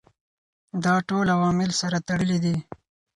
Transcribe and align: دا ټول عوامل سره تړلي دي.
دا 0.83 0.95
ټول 1.09 1.25
عوامل 1.35 1.71
سره 1.81 1.97
تړلي 2.07 2.37
دي. 2.45 2.55